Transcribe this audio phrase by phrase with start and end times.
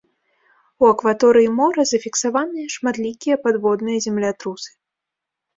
[0.85, 4.71] У акваторыі мора зафіксаваныя шматлікія падводныя землятрусы.